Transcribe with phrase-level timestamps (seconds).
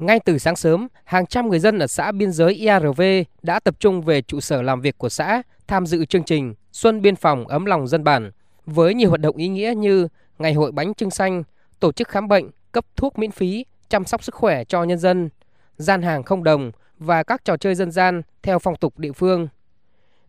[0.00, 3.02] Ngay từ sáng sớm, hàng trăm người dân ở xã biên giới IARV
[3.42, 7.02] đã tập trung về trụ sở làm việc của xã tham dự chương trình Xuân
[7.02, 8.30] Biên phòng ấm lòng dân bản
[8.66, 10.08] với nhiều hoạt động ý nghĩa như
[10.38, 11.42] Ngày hội bánh trưng xanh,
[11.80, 15.28] tổ chức khám bệnh, cấp thuốc miễn phí, chăm sóc sức khỏe cho nhân dân,
[15.76, 19.48] gian hàng không đồng và các trò chơi dân gian theo phong tục địa phương.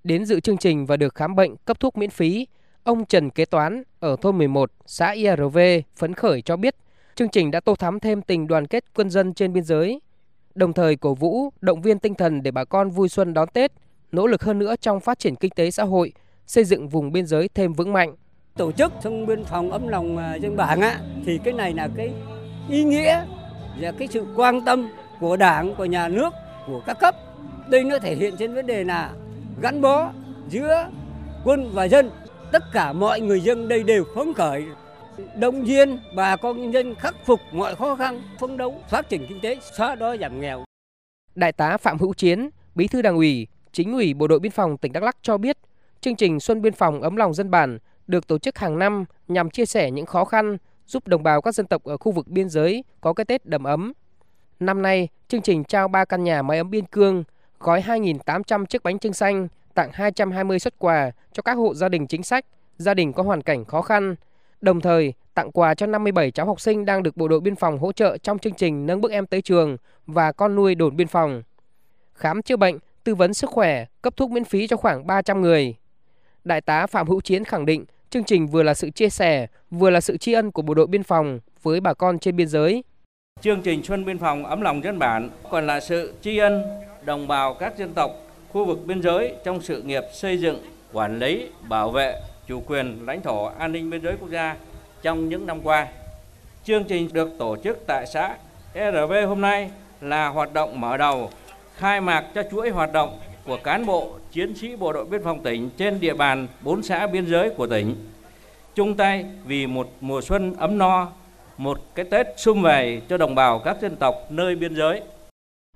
[0.03, 2.47] Đến dự chương trình và được khám bệnh cấp thuốc miễn phí,
[2.83, 5.57] ông Trần Kế Toán ở thôn 11, xã IRV
[5.95, 6.75] phấn khởi cho biết
[7.21, 10.01] chương trình đã tô thắm thêm tình đoàn kết quân dân trên biên giới,
[10.55, 13.71] đồng thời cổ vũ, động viên tinh thần để bà con vui xuân đón Tết,
[14.11, 16.13] nỗ lực hơn nữa trong phát triển kinh tế xã hội,
[16.45, 18.15] xây dựng vùng biên giới thêm vững mạnh.
[18.57, 21.89] Tổ chức trong biên phòng ấm lòng à, dân bản á, thì cái này là
[21.97, 22.13] cái
[22.69, 23.25] ý nghĩa
[23.81, 26.33] và cái sự quan tâm của đảng, của nhà nước,
[26.67, 27.15] của các cấp.
[27.69, 29.13] Đây nó thể hiện trên vấn đề là
[29.61, 30.11] gắn bó
[30.49, 30.89] giữa
[31.43, 32.11] quân và dân.
[32.51, 34.65] Tất cả mọi người dân đây đều phấn khởi,
[35.35, 39.25] động viên bà con nhân dân khắc phục mọi khó khăn, phấn đấu phát triển
[39.29, 40.63] kinh tế, xóa đói giảm nghèo.
[41.35, 44.77] Đại tá Phạm Hữu Chiến, Bí thư Đảng ủy, Chính ủy Bộ đội Biên phòng
[44.77, 45.57] tỉnh Đắk Lắk cho biết,
[46.01, 49.49] chương trình Xuân Biên phòng ấm lòng dân bản được tổ chức hàng năm nhằm
[49.49, 52.49] chia sẻ những khó khăn, giúp đồng bào các dân tộc ở khu vực biên
[52.49, 53.93] giới có cái Tết đầm ấm.
[54.59, 57.23] Năm nay, chương trình trao 3 căn nhà máy ấm biên cương,
[57.59, 62.07] gói 2.800 chiếc bánh trưng xanh, tặng 220 xuất quà cho các hộ gia đình
[62.07, 62.45] chính sách,
[62.77, 64.15] gia đình có hoàn cảnh khó khăn,
[64.61, 67.79] đồng thời tặng quà cho 57 cháu học sinh đang được bộ đội biên phòng
[67.79, 71.07] hỗ trợ trong chương trình nâng bước em tới trường và con nuôi đồn biên
[71.07, 71.43] phòng.
[72.13, 75.75] Khám chữa bệnh, tư vấn sức khỏe, cấp thuốc miễn phí cho khoảng 300 người.
[76.43, 79.89] Đại tá Phạm Hữu Chiến khẳng định chương trình vừa là sự chia sẻ, vừa
[79.89, 82.83] là sự tri ân của bộ đội biên phòng với bà con trên biên giới.
[83.41, 86.63] Chương trình Xuân Biên phòng ấm lòng dân bản còn là sự tri ân
[87.05, 88.11] đồng bào các dân tộc
[88.49, 90.59] khu vực biên giới trong sự nghiệp xây dựng,
[90.93, 92.15] quản lý, bảo vệ
[92.51, 94.55] chủ quyền lãnh thổ an ninh biên giới quốc gia
[95.01, 95.87] trong những năm qua.
[96.63, 98.37] Chương trình được tổ chức tại xã
[98.73, 99.71] RV hôm nay
[100.01, 101.29] là hoạt động mở đầu,
[101.75, 105.43] khai mạc cho chuỗi hoạt động của cán bộ, chiến sĩ bộ đội biên phòng
[105.43, 107.95] tỉnh trên địa bàn bốn xã biên giới của tỉnh.
[108.75, 111.11] Chung tay vì một mùa xuân ấm no,
[111.57, 115.01] một cái Tết sum vầy cho đồng bào các dân tộc nơi biên giới.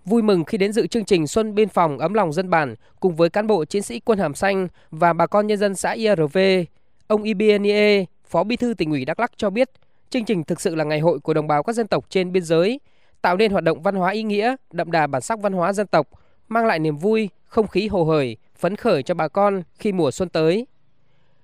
[0.06, 3.16] Vui mừng khi đến dự chương trình Xuân Biên phòng ấm lòng dân bản cùng
[3.16, 6.38] với cán bộ chiến sĩ quân hàm xanh và bà con nhân dân xã IRV,
[7.08, 9.70] ông Ibnie, Phó Bí thư tỉnh ủy Đắk Lắk cho biết,
[10.10, 12.44] chương trình thực sự là ngày hội của đồng bào các dân tộc trên biên
[12.44, 12.80] giới,
[13.22, 15.88] tạo nên hoạt động văn hóa ý nghĩa, đậm đà bản sắc văn hóa dân
[15.88, 16.08] tộc,
[16.48, 20.12] mang lại niềm vui, không khí hồ hởi, phấn khởi cho bà con khi mùa
[20.12, 20.68] xuân tới.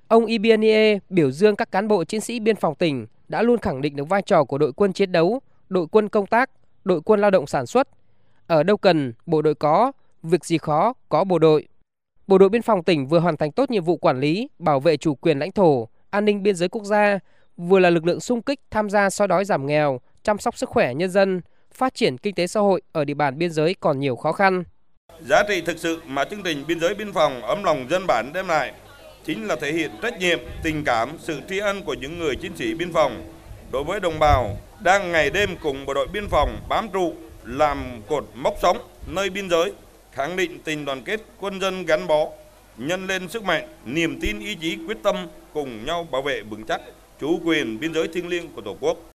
[0.08, 3.82] Ông Ibnie biểu dương các cán bộ chiến sĩ biên phòng tỉnh đã luôn khẳng
[3.82, 6.50] định được vai trò của đội quân chiến đấu, đội quân công tác,
[6.84, 7.88] đội quân lao động sản xuất.
[8.52, 9.92] Ở đâu cần, bộ đội có,
[10.24, 11.68] việc gì khó, có bộ đội.
[12.28, 14.98] Bộ đội biên phòng tỉnh vừa hoàn thành tốt nhiệm vụ quản lý, bảo vệ
[14.98, 17.20] chủ quyền lãnh thổ, an ninh biên giới quốc gia,
[17.58, 20.70] vừa là lực lượng sung kích tham gia so đói giảm nghèo, chăm sóc sức
[20.70, 21.42] khỏe nhân dân,
[21.74, 24.64] phát triển kinh tế xã hội ở địa bàn biên giới còn nhiều khó khăn.
[25.22, 28.32] Giá trị thực sự mà chương trình biên giới biên phòng ấm lòng dân bản
[28.34, 28.74] đem lại
[29.26, 32.52] chính là thể hiện trách nhiệm, tình cảm, sự tri ân của những người chiến
[32.56, 33.24] sĩ biên phòng
[33.72, 37.14] đối với đồng bào đang ngày đêm cùng bộ đội biên phòng bám trụ
[37.46, 39.74] làm cột mốc sống nơi biên giới,
[40.12, 42.30] khẳng định tình đoàn kết quân dân gắn bó,
[42.78, 46.66] nhân lên sức mạnh, niềm tin ý chí quyết tâm cùng nhau bảo vệ vững
[46.66, 46.82] chắc
[47.20, 48.98] chủ quyền biên giới thiêng liêng của Tổ quốc.